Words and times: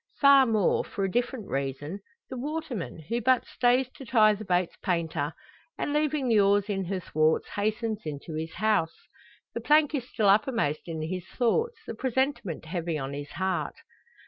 Far 0.19 0.47
more 0.47 0.83
for 0.83 1.03
a 1.03 1.11
different 1.11 1.47
reason 1.47 1.99
the 2.27 2.35
waterman; 2.35 3.01
who 3.07 3.21
but 3.21 3.45
stays 3.45 3.87
to 3.91 4.03
tie 4.03 4.33
the 4.33 4.43
boat's 4.43 4.75
painter; 4.77 5.31
and, 5.77 5.93
leaving 5.93 6.27
the 6.27 6.39
oars 6.39 6.69
in 6.69 6.85
her 6.85 6.99
thwarts, 6.99 7.49
hastens 7.49 8.01
into 8.03 8.33
his 8.33 8.55
house. 8.55 8.95
The 9.53 9.61
plank 9.61 9.93
is 9.93 10.09
still 10.09 10.27
uppermost 10.29 10.87
in 10.87 11.03
his 11.03 11.27
thoughts, 11.27 11.75
the 11.85 11.93
presentiment 11.93 12.65
heavy 12.65 12.97
on 12.97 13.13
his 13.13 13.29
heart. 13.33 13.75